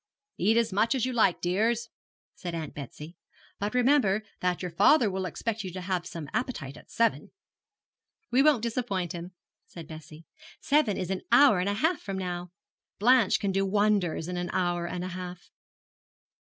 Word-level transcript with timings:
'Eat 0.39 0.57
as 0.57 0.73
much 0.73 0.95
as 0.95 1.05
you 1.05 1.13
like, 1.13 1.41
dears,' 1.41 1.89
said 2.33 2.55
Aunt 2.55 2.73
Betsy, 2.73 3.17
'but 3.59 3.75
remember 3.75 4.23
that 4.39 4.63
your 4.63 4.71
father 4.71 5.11
will 5.11 5.25
expect 5.27 5.63
you 5.63 5.69
to 5.73 5.81
have 5.81 6.07
some 6.07 6.27
appetite 6.33 6.75
at 6.75 6.89
seven.' 6.89 7.29
'We 8.31 8.41
won't 8.41 8.63
disappoint 8.63 9.11
him,' 9.13 9.33
said 9.67 9.87
Bessie; 9.87 10.25
'seven 10.59 10.97
is 10.97 11.11
an 11.11 11.21
hour 11.31 11.59
and 11.59 11.69
half 11.69 12.01
from 12.01 12.17
now. 12.17 12.51
Blanche 12.97 13.39
can 13.39 13.51
do 13.51 13.63
wonders 13.63 14.27
in 14.27 14.37
an 14.37 14.49
hour 14.53 14.87
and 14.87 15.03
a 15.03 15.09
half.' 15.09 15.51